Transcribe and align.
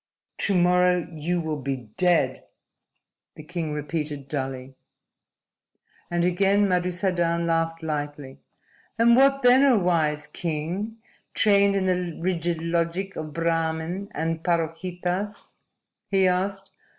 "To 0.39 0.55
morrow 0.55 1.07
you 1.13 1.39
will 1.39 1.61
be 1.61 1.91
dead," 1.95 2.45
the 3.35 3.43
king 3.43 3.71
repeated 3.71 4.27
dully. 4.27 4.73
And 6.09 6.23
again 6.23 6.67
Madusadan 6.67 7.45
laughed 7.45 7.83
lightly. 7.83 8.39
"And 8.97 9.15
what 9.15 9.43
then, 9.43 9.61
O 9.61 9.77
wise 9.77 10.25
king, 10.25 10.97
trained 11.35 11.75
in 11.75 11.85
the 11.85 12.17
rigid 12.19 12.63
logic 12.63 13.15
of 13.15 13.31
Brahmin 13.33 14.07
and 14.13 14.43
Parohitas?" 14.43 15.53
he 16.09 16.27
asked. 16.27 16.71